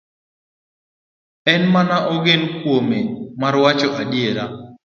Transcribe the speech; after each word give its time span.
En 1.53 1.61
mane 1.73 1.97
ogen 2.15 2.41
kuome 2.59 2.99
mar 3.41 3.53
wacho 3.63 3.89
adiera. 4.01 4.43